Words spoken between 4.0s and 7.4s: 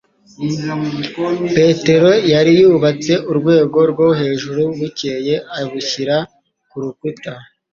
hejuru bukeye abushyira ku rukuta